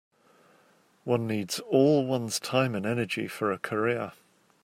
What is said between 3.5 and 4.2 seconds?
a career.